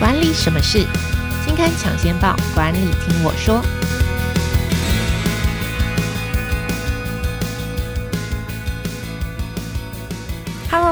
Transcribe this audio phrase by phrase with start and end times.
[0.00, 0.86] 管理什么事？
[1.44, 3.62] 金刊抢先报，管理听我说。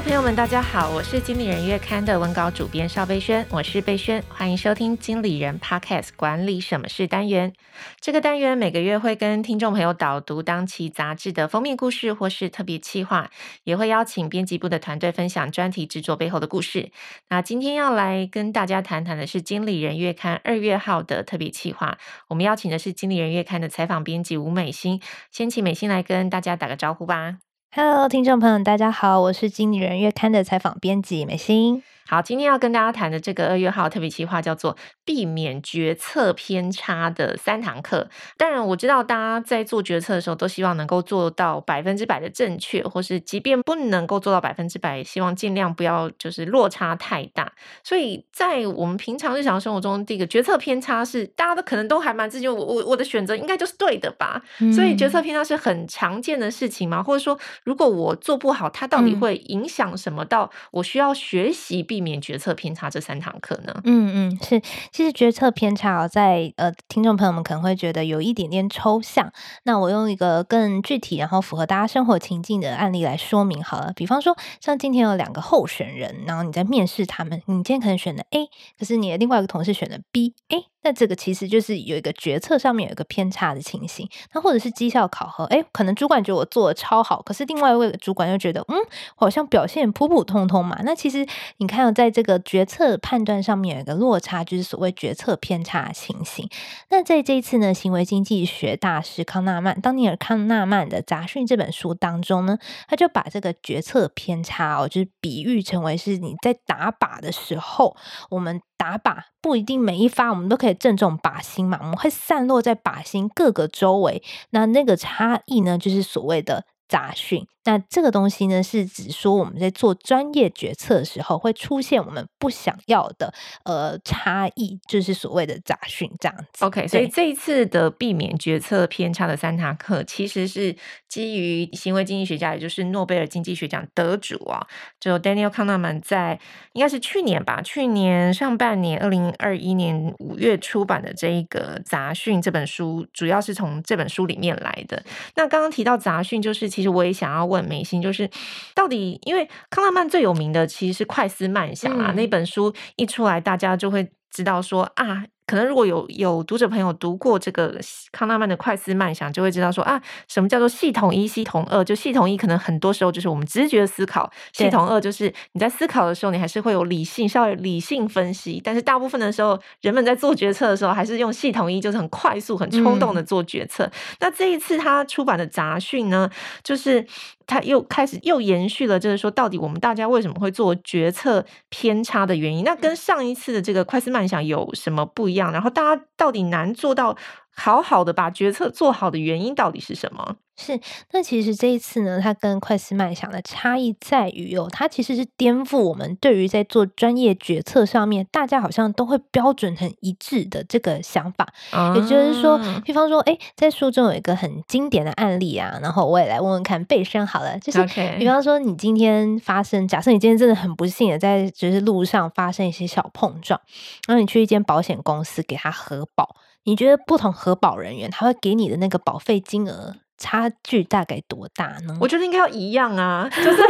[0.00, 7.52] 朋友们，大家好，我是经理人月刊的文稿主编邵贝萱，我是贝萱，欢迎收听经理人 Podcast 管理什么事单元。
[8.00, 13.28] 这个单元每个月会跟听众朋友导读当期杂志的封面故事或是特别企划，
[13.64, 16.92] 也会邀请编辑部的团队分享专题制作背后的故事。
[17.28, 27.38] 那今天要来跟大家谈谈的是经理人月刊二月号的特别企划，我们邀请的是经理人月刊的采访编辑吴美心，先请美心来跟大家打个招呼吧。
[27.70, 31.82] Hello，听众朋友，大家好，我是经理人月刊的采访编辑美心。
[32.10, 38.08] 好，今天要跟大家谈的这个二月号特别企划叫做“避免决策偏差的三堂课”。
[38.38, 47.52] 当然，我知道大家在做决策的时候都希望能够做到百分之百的正确，或是即便不能够做到百分之百，希望尽量不要就是落差太大。
[47.84, 54.42] 所以在我们平常日常生活中，这个决策偏差是大家都可能都还蛮自信，我我我的选择应该就是对的吧？
[54.60, 54.72] 嗯。
[54.72, 57.02] 所以决策偏差是很常见的事情吗？
[57.02, 60.24] 或者说，如果我做不好，它到底会影响什么？
[60.24, 63.74] 到我需要学习避避免决策偏差这三堂课呢？
[63.82, 64.60] 嗯嗯，是，
[64.92, 69.32] 其实决策偏差在呃，听众朋友们可能会觉得有一点点抽象。
[69.64, 73.92] 那我用一个更具体，然后符合大家生活情境的案例来说明好了。
[73.96, 78.46] 比方说，像今天有两个候选人，然后你在面试他们，你今天可能选的 A，
[78.78, 80.66] 可是你的另外一个同事选的 B，A。
[80.82, 88.76] 那这个其实就是有一个决策上面有一个偏差的情形，那或者是绩效考核，诶，可能主管觉得我做的超好，可是另外一位主管又觉得，嗯，
[89.16, 90.78] 好像表现普普通通嘛。
[90.84, 96.48] 那其实你看，在这个决策判断上面有一个落差，就是所谓决策偏差的情形。
[96.90, 107.96] 那在这一次呢，行为经济学大师康纳曼，当尼尔康纳曼的《杂讯》这本书当中呢，他就把这个决策偏差哦，就是比喻成为是你在打靶的时候，
[108.30, 108.60] 我们。
[108.78, 117.46] 打靶不一定每一发我们都可以正中靶心嘛，我们会散落在靶心各个周围，那那个差异呢，就是所谓的杂讯。
[117.64, 123.34] 那这个东西呢，是指说我们在做专业决策的时候会出现我们不想要的
[123.64, 126.64] 呃差异，就是所谓的杂讯这样子。
[126.64, 130.74] OK，所以这一次的避免决策偏差的三堂课，其实是
[131.08, 134.66] 基于行为经济学家，也就是诺贝尔经济学奖得主啊，
[134.98, 136.40] 就 Daniel Kahneman 在
[136.72, 145.04] 应该是去年吧，去年上半年二零二一年五月出版的这一个杂讯这本书，主要是从这本书里面来的。
[145.36, 147.64] 那刚刚提到杂讯，就是其实我也想要问。
[147.64, 148.30] 美心就是，
[148.72, 155.24] 到底因为康拉曼最有名的其实是《快思慢想》啊，那本书一出来，大家就会知道说啊。
[155.48, 157.80] 可能如果有有读者朋友读过这个
[158.12, 159.98] 康纳曼的《快思慢想》，就会知道说啊，
[160.28, 161.82] 什么叫做系统一、系统二？
[161.82, 168.60] 就系统一可能很多时候就是我们直觉思考，系统二就是你在思考的时候，你还是会有理性，稍微理性分析。
[168.62, 173.84] 但是大部分的时候，人们在做决策的时候，还是用系统一，就是很快速、很冲动的做决策。
[173.84, 173.92] 嗯。
[174.20, 176.28] 那这一次他出版的杂讯呢，
[176.62, 177.06] 就是
[177.48, 182.62] 他又开始又延续了，就是说到底我们大家为什么会做决策偏差的原因？
[182.62, 185.50] 那跟上一次的这个《快思慢想》有什么不一样？
[185.50, 187.16] 然后大家到底难做到
[187.58, 190.36] 好好的把决策做好的原因到底是什么？
[190.60, 190.80] 是，
[191.12, 201.46] 那其实这一次呢，它跟快思慢想的差异在于哦，它其实是颠覆我们对于在做专业决策上面，大家好像都会标准很一致的这个想法。
[201.70, 207.84] 啊、也就是说，比方说，哎，在书中有一个很经典的案例啊，然后我也来问问看贝生好了，就是
[208.18, 213.60] 比方说，你今天发生，假设你今天真的很不幸的在就是路上发生一些小碰撞，
[214.08, 216.34] 然后你去一间保险公司给他核保，
[216.68, 219.94] 你觉得不同核保人员他会给你的那个保费金额？
[220.18, 221.96] 差距大概多大呢？
[222.00, 223.62] 我觉得应该要一样啊， 就是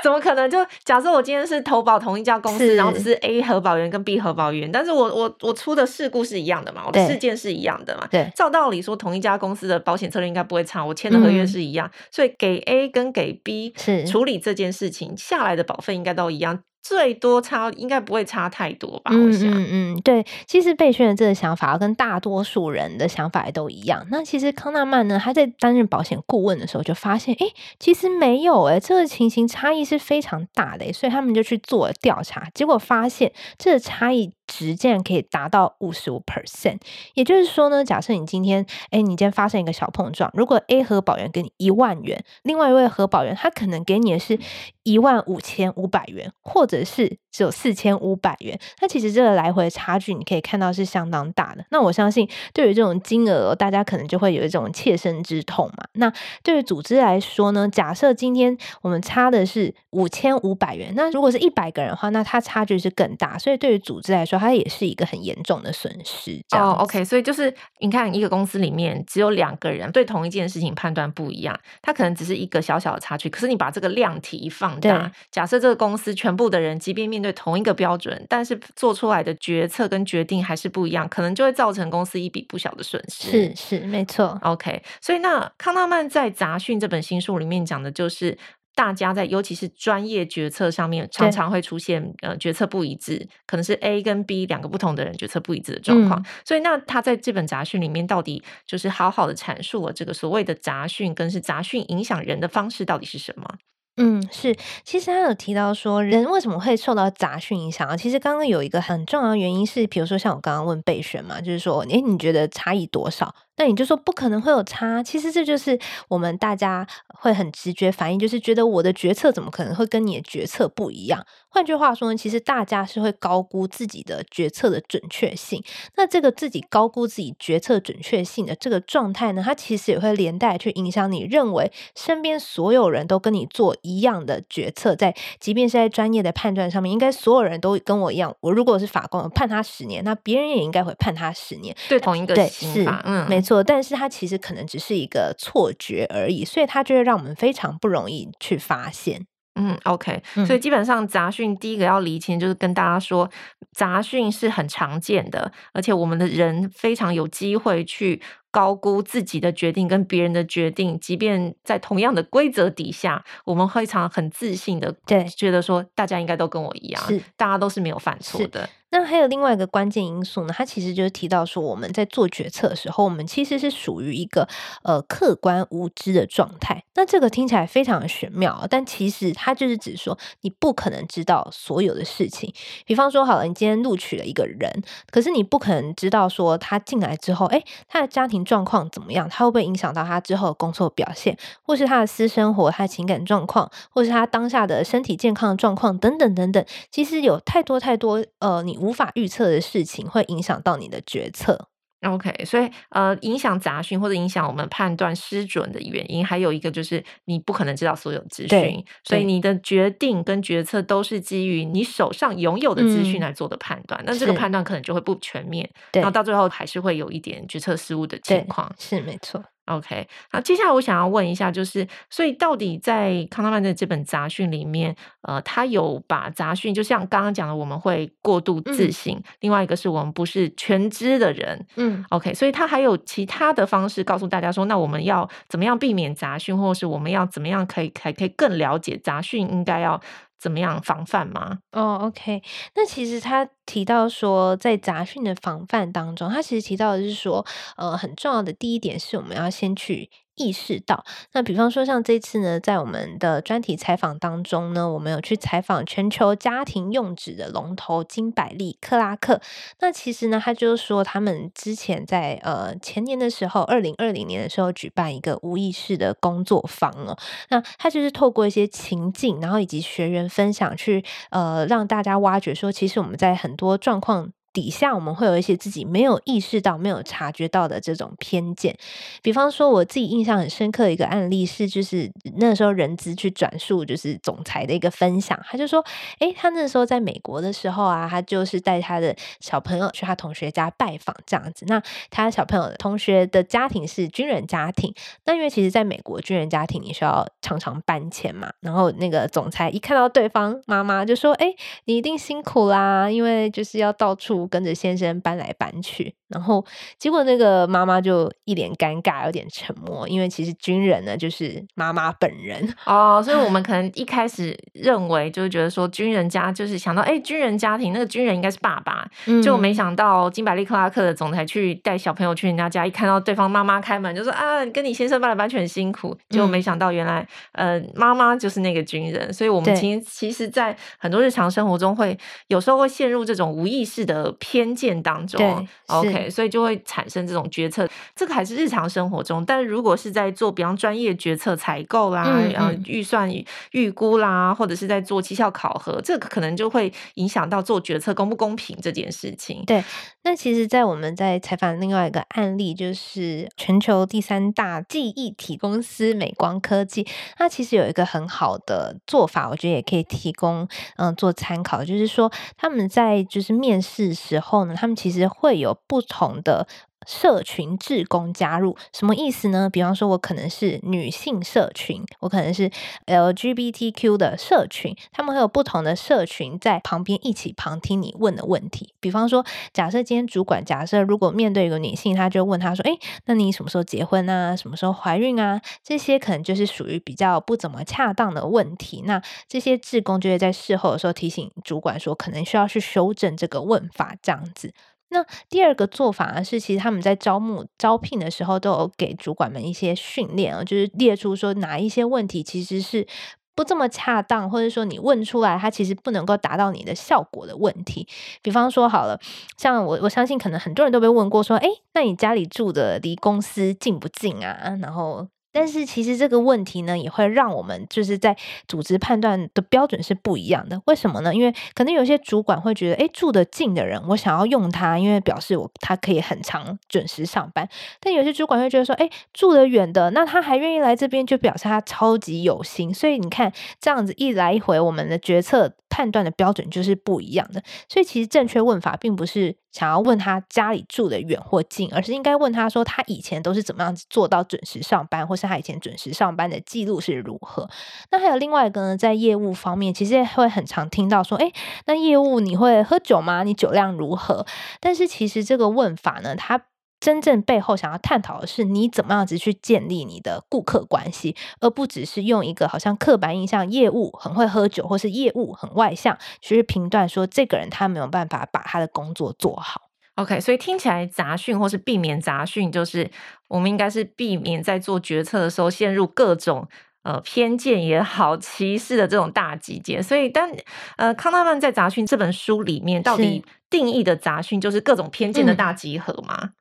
[0.00, 0.48] 怎么可能？
[0.48, 8.06] 就假设我今天是投保同一家公司，然后只是 A 核保员跟 B 核保员，但是我我我出的事故是一样的嘛，我的事件是一样的嘛。
[8.08, 16.60] 对，照道理说，同一家公司的保险策略应该不会差，我签的合约是一样，嗯，所以给 A 跟给 B 是处理这件事情下来的保费应该都一样。
[16.82, 19.12] 最多差应该不会差太多吧？
[19.14, 24.06] 我想，嗯嗯，对，其实贝萱的这个想法跟大多数人的想法也都一样。
[24.10, 27.46] 那其实康纳曼呢，他在担任保险顾问的时候就发现，哎，
[27.78, 36.80] 其实没有哎，这个情形差异是非常大的，所以他们就去做了调查，结果发现这个差异值竟然可以达到五十五 percent。
[37.14, 44.38] 也就是说呢，假设你今天，哎，你今天发生一个小碰撞，如果 A 核保员给你一万元，另外一位核保员他可能给你的是。
[44.82, 51.64] 一万五千五百元，或者是只有四千五百元，那其实这个来回差距你可以看到是相当大的。
[51.70, 55.84] 那我相信，对于这种金额，大家可能就会有一种切身之痛嘛。
[55.94, 56.12] 那
[56.42, 63.38] 对于组织来说呢，假设今天我们差的是五千五百元，那如果是一百个人的话，那它差距是更大。
[63.38, 66.40] 所以对于组织来说，它也是一个很严重的损失。
[66.52, 73.28] 哦，OK，所以就是你看，一个公司里面只有两个人对同一件事情判断不一样，它可能只是一个小小的差距。
[73.30, 83.30] 可是你把这个量体放大，假设这个公司全部的人，即便面对同一个标准，但是做出来的决策跟决定还是不一样，可能就会造成公司一笔不小的损失。
[83.30, 84.38] 是是，没错。
[84.42, 88.36] OK，所以那康纳曼在《杂讯》这本新书里面讲的就是。
[88.72, 96.18] 大家在尤其是专业决策上面，常常会出现呃决策不一致，可能是 A 跟 B 两个不同的人决策不一致的状况。
[96.20, 103.56] 嗯、所以，那他在这本杂讯里面，到底就是好好的阐述了这个所谓的杂讯，跟是杂讯影响人的方式到底是什么？
[104.02, 107.94] 嗯，是，其实他有提到说，人为什么会受到杂讯影响啊？
[107.94, 113.34] 其实刚刚有一个很重要的原因是，比如说像我刚刚问备选嘛，就是说，诶，你觉得差异多少？
[113.60, 115.78] 那你就说不可能会有差，其实这就是
[116.08, 121.26] 我们大家会很直觉反应，就是觉得我的决策怎么可能会跟你的决策不一样？
[121.50, 125.62] 换句话说呢，其实大家是会高估自己的决策的准确性。
[125.96, 138.34] 那这个自己高估自己决策准确性的这个状态呢，它其实也会连带去影响你认为身边所有人都跟你做一样的决策，在即便是在专业的判断上面，应该所有人都跟我一样。
[138.40, 141.76] 我如果是法官，我判他十年，那别人也应该会判他十年。
[141.90, 143.49] 对，同一个刑法，嗯，没错。
[143.64, 149.26] 但是它其实可能只是一个错觉而已，所以它就会让我们非常不容易去发现。
[149.56, 153.28] 嗯，OK，所以基本上杂讯第一个要厘清，就是跟大家说，
[153.72, 168.70] 杂讯是很常见的，而且我们的人非常有机会去高估自己的决定跟别人的决定，即便在同样的规则底下，我们非常很自信的对觉得说，大家应该都跟我一样，是大家都是没有犯错的。
[168.92, 174.48] 那还有另外一个关键因素呢，它其实就是提到说，我们在做决策的时候，我们其实是属于一个
[174.82, 176.82] 呃客观无知的状态。
[176.96, 182.52] 那这个听起来非常的玄妙，但其实它就是指说，你不可能知道所有的事情。
[182.84, 184.82] 比方说，好了，你今天录取了一个人，
[185.12, 196.64] 可是你不可能知道说他进来之后，诶，他的家庭状况怎么样，他会不会影响到他之后的工作表现，或是他的私生活、他的情感状况，或是他当下的身体健康状况等等等等。
[196.90, 198.79] 其实有太多太多呃，你。
[198.80, 201.68] 无法预测的事情会影响到你的决策。
[202.02, 214.02] OK，所以呃，影响杂讯或者影响我们判断失准的原因，还有一个就是你不可能知道所有资讯，所以你的决定跟决策都是基于你手上拥有的资讯来做的判断。
[214.06, 218.74] 那、嗯、这个判断可能就会不全面，然后到最后还是会有一点决策失误的情况。
[218.78, 219.44] 是没错。
[219.70, 240.00] OK，好，接下来我想要问一下，就是所以到底在康纳曼的这本杂讯里面，呃，他有把杂讯，就像刚刚讲的，我们会过度自信，嗯、另外一个是我们不是全知的人，嗯，OK，所以他还有其他的方式告诉大家说，那我们要怎么样避免杂讯，或者是我们要怎么样可以还可以更了解杂讯应该要。
[240.40, 241.58] 怎么样防范吗？
[241.72, 242.42] 哦、，OK，
[242.74, 247.44] 那其实他提到说，在杂讯的防范当中，他其实提到的是说，
[247.76, 250.10] 呃，很重要的第一点是我们要先去。
[250.40, 259.38] 意识到，那比方说像这次呢，在我们的专题采访当中呢，我们有去采访全球家庭用纸的龙头金百利克拉克。
[259.80, 267.18] 那其实呢，他就是说他们之前在呃前年的时候，二零二零年的时候举办一个无意识的工作坊哦。
[267.50, 274.32] 那他就是透过一些情境，然后以及学员分享去呃让大家挖掘说，其实我们在很多状况。
[274.52, 278.76] 底下我们会有一些自己没有意识到、没有察觉到的这种偏见，
[279.22, 285.84] 比方说我自己印象很深刻的一个案例是，就是那时候人资去转述就是总裁的一个分享，他就说，
[286.18, 291.64] 诶，他那时候在美国的时候啊，他就是带他的小朋友去他同学家拜访这样子。
[291.68, 291.80] 那
[292.10, 294.92] 他小朋友同学的家庭是军人家庭，
[295.26, 301.54] 那因为其实在美国军人家庭你需要常常搬迁嘛，然后那个总裁一看到对方妈妈就说，诶，
[301.84, 304.39] 你一定辛苦啦，因为就是要到处。
[304.46, 306.64] 跟着先生搬来搬去，然后
[306.98, 312.74] 结果那个妈妈就一脸尴尬，有点沉默，因为其实军人呢就是妈妈本人。
[312.86, 319.08] 哦，所以我们 可能一开始认为就是觉得说军人家就是想到哎，军人家庭那个军人应该是爸爸，
[319.42, 332.16] 就、嗯、没想到金百利克拉克的总裁去带小朋友去人家家，一看到对方妈妈开门就说啊，跟你先生搬来搬去很辛苦，结果没想到原来、嗯、呃妈妈就是那个军人，所以我们其实其实，在很多日常生活中会
[332.48, 334.29] 有时候会陷入这种无意识的。
[334.30, 337.88] 的偏见当中，OK，所以就会产生这种决策。
[338.14, 343.30] 这个还是日常生活中，但如果是在做比方专业决策、采购啦、嗯嗯、预算
[343.72, 349.64] 预估啦，或者是在做绩效考核，这个可能就会影响到做决策公不公平这件事情。
[349.66, 349.82] 对，
[350.22, 357.06] 那其实，在我们在采访另外一个案例，就是全球第三大记忆体公司美光科技，
[357.36, 366.66] 它其实有一个很好的做法，我觉得也可以提供嗯做参考，就是说他们在就是面试时候呢，他们其实会有不同的。
[367.06, 369.68] 社群志工加入什么意思呢？
[369.70, 372.70] 比方说，我可能是女性社群，我可能是
[373.06, 378.94] LGBTQ 的社群，他们会有不同的社群在旁边一起旁听你问的问题。
[379.00, 384.54] 比方说，假设今天主管假设如果面对一个女性，他就问她说：“诶，那你什么时候结婚啊？
[384.54, 389.02] 什么时候怀孕啊？”这些可能就是属于比较不怎么恰当的问题。
[389.06, 394.72] 那这些志工就会在事后的时候提醒主管说，可能需要去修正这个问法，这样子。
[395.10, 403.06] 那第二个做法，是其实他们在招募招聘的时候都有给主管们一些训练啊，就是列出说哪一些问题其实是
[403.54, 408.06] 不这么恰当，或者说你问出来它其实不能够达到你的效果的问题。
[408.42, 409.18] 比方说好了，
[409.58, 414.76] 像我我相信可能很多人都被问过说，诶，那你家里住的离公司近不近啊？
[414.80, 415.28] 然后。
[415.52, 418.36] 但是其实这个问题呢，也会让我们就是在
[418.68, 420.80] 组织判断的标准是不一样的。
[420.86, 421.34] 为什么呢？
[421.34, 427.68] 因为可能有些主管会觉得，诶，住得近的人，我想要用他，因为表示我他可以很常准时上班。
[428.00, 432.94] 但有些主管会觉得说，诶，住得远的，那他还愿意来这边，就表示他超级有心。
[432.94, 437.62] 所以你看，这样子一来一回，我们的决策判断的标准就是不一样的。
[437.88, 439.56] 所以其实正确问法并不是。
[439.72, 447.68] 想要问他家里住的远或近，而是应该问他说他以前都是怎么样子做到准时上班，或是他以前准时上班的记录是如何。
[448.10, 451.52] 那还有另外一个呢，在业务方面，其实也会很常听到说，诶，
[451.86, 453.42] 那业务你会喝酒吗？
[453.42, 454.46] 你酒量如何？
[454.80, 456.62] 但是其实这个问法呢，它。
[457.00, 469.88] 真正背后想要探讨的是，你怎么样子去建立你的顾客关系，而不只是用一个好像刻板印象，业务很会喝酒，或是业务很外向，去评断说这个人他没有办法把他的工作做好。
[470.16, 473.10] OK，所以听起来杂讯或是避免杂讯，就是
[473.48, 476.68] 我们应该是避免在做决策的时候陷入各种
[477.04, 480.02] 呃偏见也好、歧视的这种大集结。
[480.02, 480.50] 所以但
[480.98, 486.36] 呃康纳曼在杂讯这本书里面，到底定义的杂讯就是各种偏见的大集合吗？
[486.42, 486.52] 嗯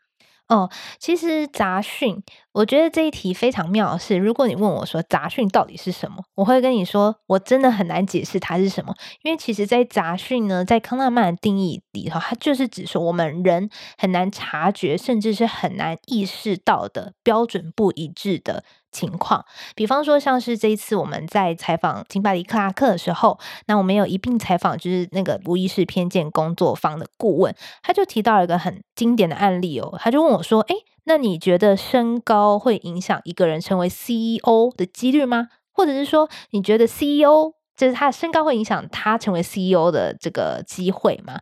[0.50, 30.76] 哦，其实杂讯，我觉得这一题非常妙的是，如果你问我说杂讯到底是什么，我会跟你说，我真的很难解释它是什么，因为其实，在杂讯呢，在康纳曼的定义里头，它就是指说我们人很难察觉，甚至是很难意识到的标准不一致的情况，比方说像是这一次我们在采访金巴黎克拉克的时候，那我们有一并采访就是那个无意识偏见工作坊的顾问，他就提到一个很经典的案例哦，他就问我说：“诶，
[31.10, 35.48] 那你觉得身高会影响一个人成为 CEO 的几率吗？
[35.74, 41.40] 或者是说，你觉得 CEO 就是他的身高会影响他成为 CEO 的这个机会吗？”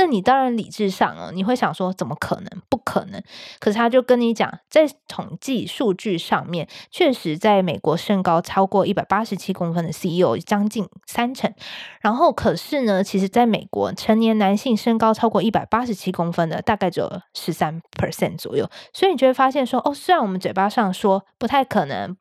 [0.00, 2.46] 那你当然理智上哦，你会想说怎么可能？
[2.70, 3.22] 不可能。
[3.58, 11.52] 可是他就跟你讲，在统计数据上面，确实在美国身高超过一百八十七公分的 CEO 将近三成。
[12.00, 18.66] 然后可是呢，其实在美国成年男性身高超过一百八十七公分的大概只有十三 percent 左右。
[18.94, 22.16] 所以你就会发现说，哦，虽然我们嘴巴上说不太可能，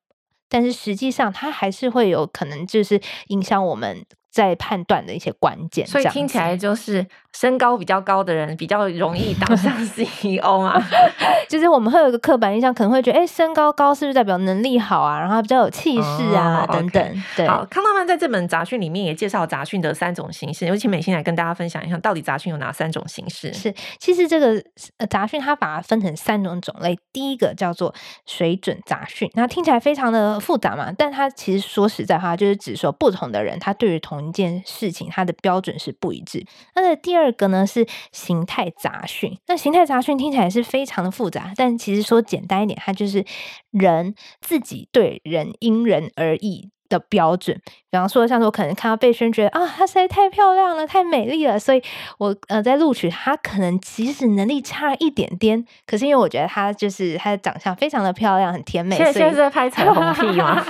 [0.49, 4.05] 但是实际上它还是会有可能，就是影响我们。
[4.31, 7.05] 在判断的一些关键，所以听起来就是
[7.37, 10.81] 身高比较高的人比较容易当上 CEO 嘛。
[11.49, 15.19] 就是我们会有一个刻板印象，可能会觉得，哎，身高高是不是代表能力好啊？
[15.19, 17.23] 然后比较有气势啊，哦、等等。
[17.35, 23.51] 对，好，康纳曼在这本杂讯里面也介绍杂讯的三种形式，有请美欣来跟大家分享一下，到底杂讯有哪三种形式？
[23.51, 24.61] 是，其实这个
[25.09, 27.93] 杂讯它把它分成三种种类，第一个叫做
[28.27, 36.45] 水准杂讯，那听起来非常的复杂嘛，但它其实说实在话，就是指说不同的人他对于同一件事情，他的标准是不一致。
[36.75, 39.37] 那的第二个呢是形态杂讯。
[39.47, 43.25] 那形态杂讯听起来是非常的复杂，但其实说简单一点，它就是
[43.71, 47.55] 人自己对人因人而异的标准，
[47.91, 51.79] 比方说，像是我可能看到贝萱，觉得啊，她实在太漂亮了，太美丽了，所以
[52.17, 60.59] 我呃在录取她，可能即使能力差一点点，可是因为我觉得她就是她的长相非常的漂亮，很甜美，所以现在拍彩虹屁吗？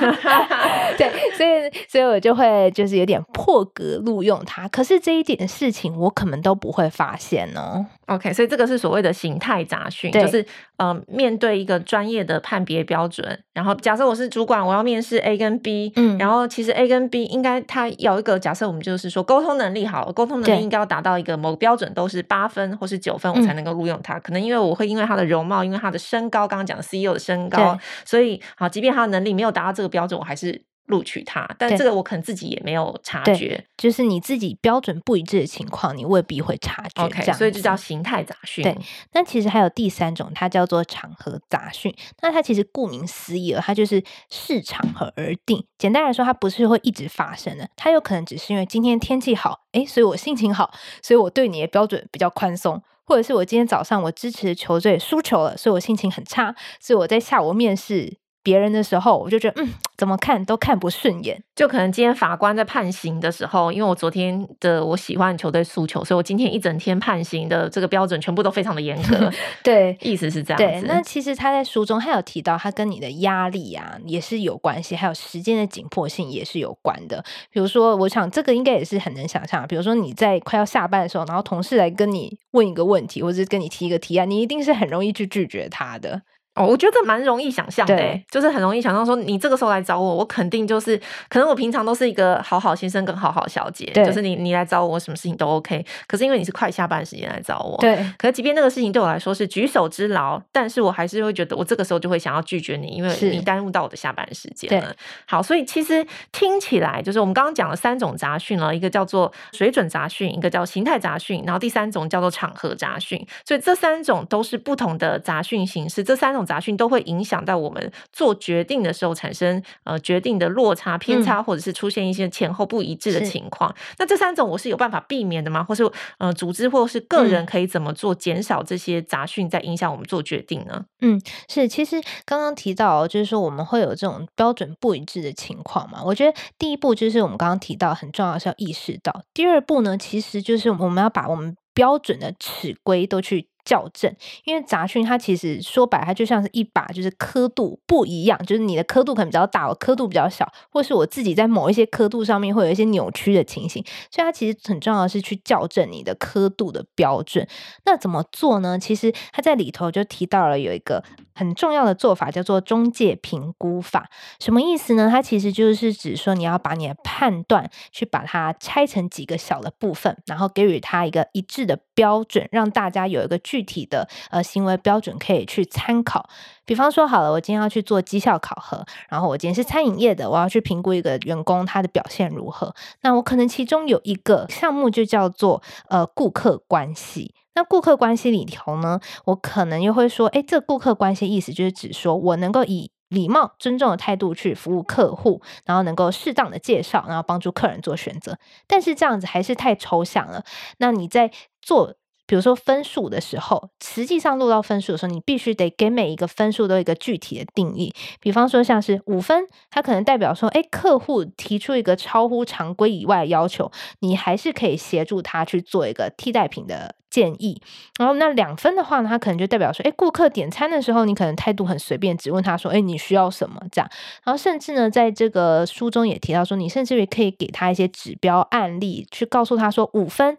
[0.99, 7.85] 对，所以所以我就会就是有点破格录用他，可是这一点事情我可能都不会发现哦。
[8.07, 10.45] OK，所以这个是所谓的形态杂讯，就是
[10.77, 16.09] 呃面对一个专业的判别标准，然后假设我是主管，我要面试 A 跟 B，嗯。
[16.09, 24.17] 嗯，然后其实 A 跟 B 应该他有一个假设，我们就是说沟通能力好，沟通能力应该要达到一个某个标准，都是八分或是九分，我才能够录用他。
[24.17, 30.68] 嗯、可能因为我会因为他的容貌，因为他的身高，刚刚讲的 CEO 的身高，所以好，即便他的能力没有达到这个标准，我还是。
[30.89, 37.03] 录取他，但这个我可能自己也没有察觉，就是你自己标准不一致的情况，你未必会察觉。
[37.03, 38.63] OK，所以就叫形态杂讯。
[38.63, 38.77] 对，
[39.13, 41.93] 那其实还有第三种，它叫做场合杂讯。
[42.21, 45.63] 那它其实顾名思义了，它就是视场合而定。
[45.77, 58.17] 简单来说，它不是会一直发生的，它有可能只是因为今天天气好，诶，所以我心情好，所以我对你的标准比较宽松，或者是我今天早上我支持的球队输球了，所以我心情很差，所以我在下午面试。
[58.41, 61.41] 别人的时候，我就觉得嗯， 怎么看都看不顺眼。
[61.55, 69.29] 就可能今天法官在判刑的时候，因为我昨天的我喜欢的球队诉求，所以我今天一整天判刑的这个标准全部都非常的严格。
[69.61, 70.57] 对，意思是这样。
[70.57, 77.21] 对，那其实他在书中还有提到，他跟你的压力啊也是有关系，还有时间的紧迫性也是有关的。
[77.51, 79.67] 比如说，我想这个应该也是很能想象。
[79.67, 86.21] 比如说你在快要下班的时候，然后同事来跟你问一个问题，或者是跟你提一个提案，你一定是很容易去拒绝他的。
[86.59, 90.99] 哦，我觉得蛮容易想象的，就是很容易想象说，你这个时候来找我，我肯定就是，
[91.29, 95.85] 可能我平常都是一个好好先生跟好好小姐，就是你你来找我，什么事情都 OK。
[96.05, 97.95] 可是因为你是快下班时间来找我，对。
[98.17, 104.93] 可是即便那个事情对我来说是举手之劳，但是我还是会觉得，我这个时候就会想要拒绝你，因为你耽误到我的下班时间了。
[105.25, 113.25] 好，所以其实听起来就是我们刚刚讲了三种杂讯了，一个叫做水准杂讯，一个叫形态杂讯，然后第三种叫做场合杂讯。
[113.45, 117.39] 所以这三种都是不同的杂讯形式，这三种杂讯都会影响。
[117.39, 123.71] 到我们做决定的时候产生呃决定的落差偏差，或者是出现一些前后不一致的情况。
[123.71, 125.63] 嗯、那这三种我是有办法避免的吗？
[125.63, 130.85] 或是呃组织或是个人可以怎么做减少这些杂讯在影响我们做决定呢？
[131.01, 136.03] 嗯，是，其实刚刚提到就是说我们会有这种标准不一致的情况嘛。
[136.03, 143.47] 我觉得第一步就是我们刚刚提到很重要的是要意识到，第二步呢其实就是我们要把我们标准的尺规都去。
[143.69, 144.11] 校正，
[144.45, 157.47] 因为杂讯它其实说白，它就像是一把，就是刻度不一样，就是你的刻度可能比较大，我刻度比较小，或是我自己在某一些刻度上面会有一些扭曲的情形，所以它其实很重要的是去校正你的刻度的标准。
[157.85, 158.79] 那怎么做呢？
[158.79, 161.03] 其实它在里头就提到了有一个
[161.35, 164.09] 很重要的做法，叫做中介评估法。
[164.39, 165.09] 什么意思呢？
[165.11, 176.29] 它其实就是指说你要把你的判断去把它拆成几个小的部分，然后给予它一个一致的标准，让大家有一个具具体的呃行为标准可以去参考，
[176.63, 182.73] 比方说好了，我今天要去做绩效考核，然后我今天是餐饮业的，我要去评估一个员工他的表现如何。
[183.01, 187.35] 那我可能其中有一个项目就叫做呃顾客关系。
[187.55, 198.37] 那顾客关系里头呢，我可能又会说，哎，这顾客关系意思就是指说我能够以礼貌、尊重的态度去服务客户，然后能够适当的介绍，然后帮助客人做选择。
[198.67, 200.45] 但是这样子还是太抽象了。
[200.77, 201.29] 那你在
[201.61, 201.95] 做。
[202.29, 207.91] 比如说分数的时候，实际上录到分数的时候，你必须得给每一个分数都有一个具体的定义。
[208.19, 217.59] 比方说，像是五分，它可能代表说，诶，客户提出一个超乎常规以外要求，你还是可以协助他去做一个替代品的建议。
[217.97, 223.89] 然后，那两分的话呢，它可能就代表说，诶，顾客点餐的时候，你可能态度很随便，只问他说，诶，你需要什么这样。
[224.23, 230.37] 然后，甚至呢，在这个书中也提到说，你甚至于可以给他一些指标案例，去告诉他说，五分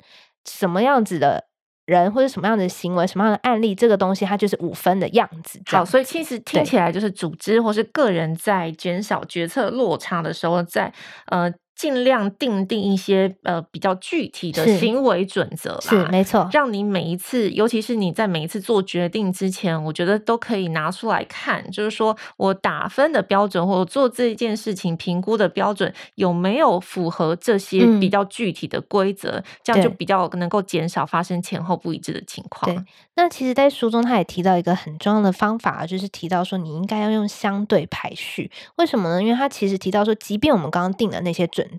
[0.49, 1.50] 什么样子的。
[1.91, 5.61] 人或者什么样的行为，什么样的案例，这个东西它就是五分的样子。
[5.67, 10.93] 好，所以其实听起来就是组织或是个人在减少决策落差的时候，在
[11.27, 11.53] 呃。
[11.81, 32.71] 尽量定定一些呃比较具体的行为准则吧，是没错，让你每一次，尤其是你在每一次做决定之前，我觉得都可以拿出来看，就是说我打分的标准，或者做这件事情评估的标准有没有符合这些比较具体的规则，嗯，这样就比较能够减少发生前后不一致的情况。
[32.71, 32.85] 对，
[33.17, 38.51] 那其实，在书中他也提到一个很重要的方法，就是提到说你应该要用相对排序。
[38.77, 39.23] 为什么呢？
[39.23, 41.70] 因为他其实提到说，即便我们刚刚定的那些准。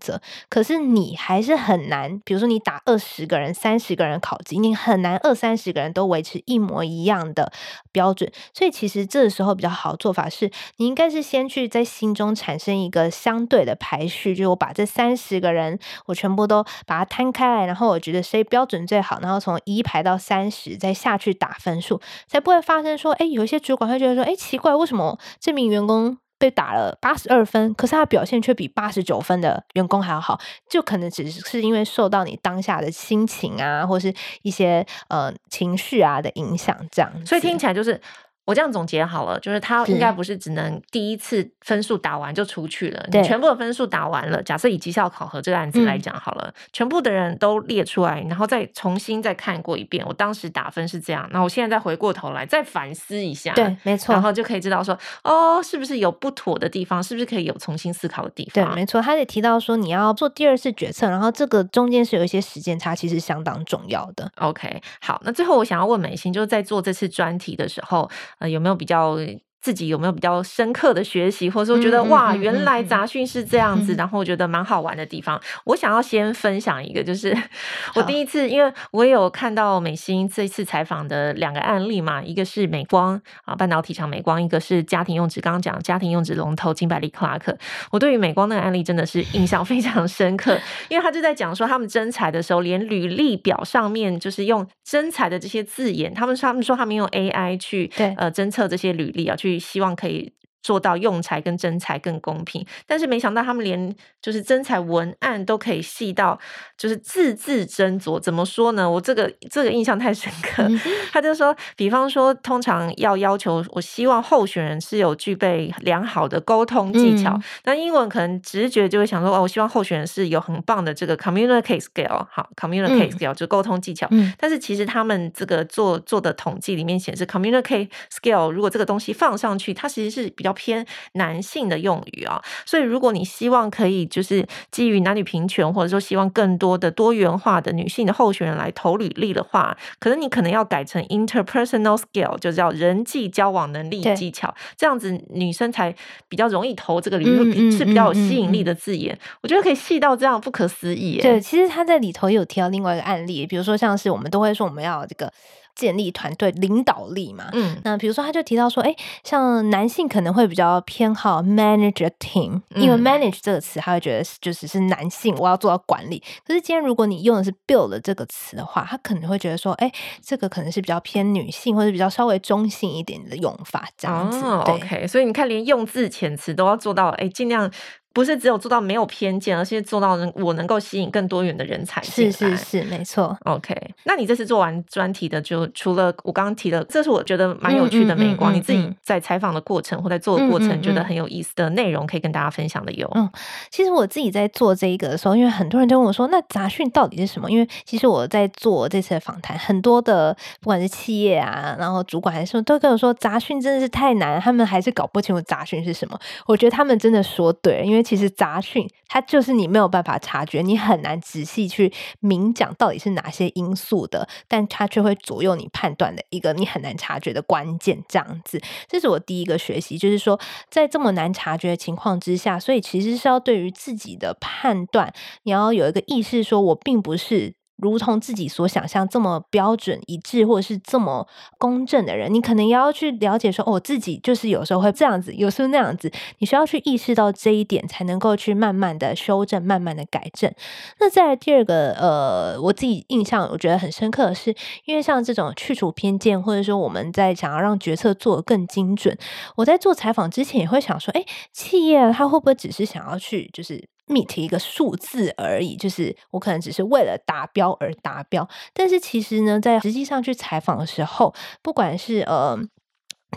[0.50, 7.52] 可是你还是很难，比如说你打二十个人、三十个人考绩，你很难二三十个人都维持一模一样的
[7.92, 8.32] 标准。
[8.54, 37.12] 所以其实这时候比较好的做法是，你应该是先去在心中产生一个相对的排序，就是我把这三十个人，我全部都把它摊开来，然后我觉得谁标准最好，然后从一排到三十，再下去打分数，才不会发生说，哎，有一些主管会觉得说，哎，奇怪，为什么这名员工被打了八十二分，可是他的表现却比八十九分的员工还要好，就可能只是因为受到你当下的心情啊，或是一些呃情绪啊的影响，这样。
[37.24, 38.02] 所以听起来就是
[38.46, 58.66] 我这样总结好了，就是他应该不是只能第一次分数打完就出去了，你全部的分数打完了，假设以绩效考核这个案子来讲好了，嗯，全部的人都列出来，然后再重新再看过一遍，我当时打分是这样，那我现在再回过头来再反思一下，对，没错，然后就可以知道说，哦，是不是有不妥的地方，是不是可以有重新思考的地方？
[58.66, 64.30] 对，没错，他也提到说你要做第二次决策，然后这个中间是有一些时间差，其实相当重要的。
[64.38, 68.10] OK，好，那最后我想要问美心，就是在做这次专题的时候。
[68.42, 69.18] 呃，有没有比较？
[69.62, 75.42] 自己有没有比较深刻的学习，或者说觉得、嗯、哇，原来杂讯是这样子，嗯、然后我觉得蛮好玩的地方、嗯。
[75.66, 77.38] 我想要先分享一个，就是
[77.94, 87.56] 我第一次，因为我也有看到美心这一次采访的两个案例嘛，一个是美光啊，半导体厂美光，一个是家庭用纸，刚刚讲家庭用纸龙头金百利克拉克。
[87.92, 90.58] 我对于美光那个案例真的是印象非常深刻，
[90.90, 99.51] 因为他就在讲说他们征才的时候，连履历表上面就是用征才的这些字眼，他们说他们说他们用 AI 去对呃侦测这些履历啊去。
[99.60, 100.34] 希望可以。
[100.62, 106.40] 做到用才跟真才更公平，但是没想到他们连就是真才文案都可以细到
[106.78, 108.20] 就是字字斟酌。
[108.20, 108.90] 怎么说呢？
[108.90, 110.68] 我这个这个印象太深刻。
[111.12, 117.40] 他就说，比方说，通常要要求，我希望候选人是有具备良好的沟通技巧。
[117.64, 124.32] 那、嗯、英文可能直觉就会想说，哦，我希望候选人是有很棒的这个 communicate skill，好，communicate skill、嗯、就沟通技巧、嗯。
[124.38, 130.51] 但是其实他们这个做做的统计里面显示，communicate skill 如果这个东西放上去，它其实是比较。
[130.54, 145.94] 偏男性的用语啊，所以如果你希望可以就是基于男女平权，或者说希望更多的多元化的女性的候选人来投履历的话，可能你可能要改成 interpersonal skill，就叫人际交往能力技巧，这样子女生才
[146.28, 149.18] 比较容易投这个履历，是比较有吸引力的字眼。
[149.42, 151.20] 我觉得可以细到这样，不可思议。
[151.22, 155.32] 对，其实他在里头有提到另外一个案例，比如说像是我们都会说我们要这个。
[155.76, 166.22] 建立团队领导力嘛，嗯，那比如说他就提到说，哎、欸，像男性可能会比较偏好 manage a team，因为 manage 这个词他会觉得就是是男性，我要做到管理。
[166.46, 174.40] 可是今天如果你用的是 build 这个词的话，他可能会觉得说，哎、欸，这个可能是比较偏女性或者比较稍微中性一点的用法，这样子。
[174.44, 177.72] 哦、OK，所以你看，连用字遣词都要做到，哎、欸，尽量。
[178.14, 182.02] 不是只有做到没有偏见，而是做到能我能够吸引更多元的人才。
[182.02, 183.38] 是是是，没错。
[183.46, 188.52] OK，那你这次做完专题的，就除了我刚刚提的，这是我觉得蛮有趣的美光。
[188.52, 193.10] 嗯嗯嗯嗯、你自己在采访的过程或在做的过程，觉得很有意思的内容，可以跟大家分享的有。
[193.16, 193.30] 嗯，
[193.70, 197.50] 其实我自己在做这一个的时候，因为很多人就问我说，那杂讯到底是什么？
[197.50, 206.20] 因为其实我在做这次的访谈，很多的不管是企业啊，然后主管还是什么，都跟我说杂讯真的是太难，他们还是搞不清楚杂讯是什么。
[206.46, 208.88] 我觉得他们真的说对了，因为其实杂讯。
[209.08, 218.02] 它就是你没有办法察觉，你很难仔细去明讲到底是哪些因素的，但它却会左右你判断的一个你很难察觉的关键。
[218.08, 227.56] 这样子，这是我第一个学习，就是说在这么难察觉的情况之下，所以其实是要对于自己的判断，你要有一个意识，说我并不是。
[227.82, 240.54] 如同自己所想象这么标准一致，或者是这么公正的人，你可能也要去了解说，哦，自己就是有时候会这样子，有时候那样子，你需要去意识到这一点，才能够去慢慢的修正，慢慢的改正。
[241.00, 249.18] 那在第二个，呃，我自己印象我觉得很深刻的是，因为像这种去除偏见，或者说我们在想要让决策做得更精准，
[249.56, 253.90] 我在做采访之前也会想说，哎，企业它会不会只是想要去就是。
[254.12, 262.60] Meet 一个数字而已，就是我可能只是为了达标而达标，但是其实呢，在实际上去采访的时候，不管是呃。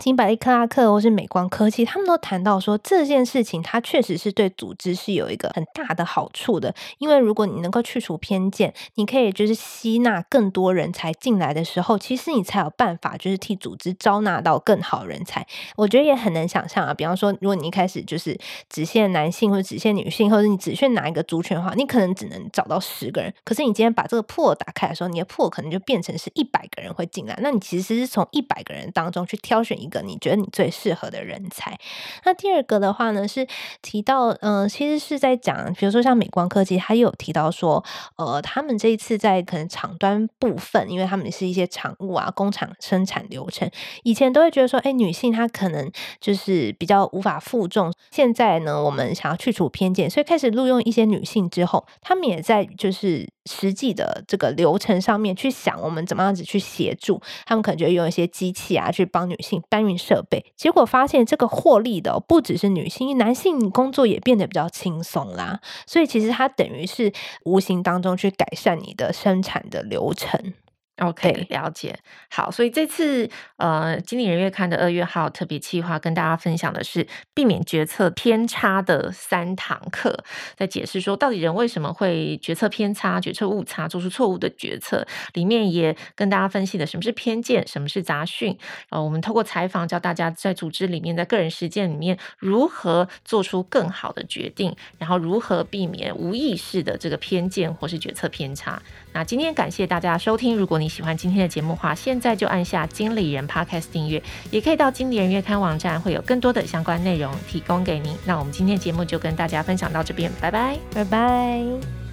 [0.01, 6.75] 金百利克拉克或是美光科技，他们都谈到说，这件事情它确实是对组织是有一个很大的好处的。
[6.97, 15.47] 因为如果你能够去除偏见，你可以就是吸纳更多人才进来的时候，其实你才有办法就是替组织招纳到更好人才。
[15.77, 18.37] 我觉得也很难想象啊，比方说，如果你一开始就是
[18.69, 23.33] 只限男性或者只限女性，或者你只限哪一个族群的话，你可能只能找到十个人。
[23.45, 27.39] 可是你今天把这个 pool 打开的时候，你的 pool 可能就变成是一百个人会进来。
[27.41, 31.77] 那你其实是从一百个人当中去挑选一个你觉得你最适合的人才。
[32.25, 33.47] 那第二个的话呢，是
[33.81, 37.83] 提到，嗯、其实是在讲，比如说像美光科技，他有提到说，
[38.17, 43.69] 呃，他们这一次在可能厂端部分，因为他们是一些厂务啊、工厂生产流程，
[44.03, 47.93] 以前都会觉得说，哎，女性她可能就是比较无法负重。
[48.09, 53.34] 现在呢，我们想要去除偏见，所以开始录用一些女性之后，他们也在就是。
[53.45, 57.61] 实际的这个流程上面去想，我们怎么样子去协助他们？
[57.61, 60.45] 可能就用一些机器啊，去帮女性搬运设备。
[60.55, 65.59] 结果发现这个获利的不只是女性，男性工作也变得比较轻松啦。
[65.87, 67.11] 所以其实它等于是
[67.43, 70.53] 无形当中去改善你的生产的流程。
[70.97, 71.99] OK，了解。
[72.29, 80.23] 好，所以这次呃，经理人月刊的二月号特别企划跟大家分享的是避免决策偏差的三堂课，
[80.55, 85.05] 在解释说到底人为什么会决策偏差、决策误差、做出错误的决策。
[85.33, 88.57] 里面也跟大家分析了什么是偏见，什么是杂讯。
[88.89, 98.81] 呃，我们透过采访教大家在组织里面，在个人实践里面如何做出更好的决定，然后如何避免无意识的这个偏见或是决策偏差。
[99.15, 108.13] 那今天感谢大家收听，如果你喜欢今天的节目的话，现在就按下经理人 Podcast 订阅，也可以到经理人月刊网站，会有更多的相关内容提供给您。
[108.25, 112.04] 那我们今天的节目就跟大家分享到这边，拜拜，拜拜。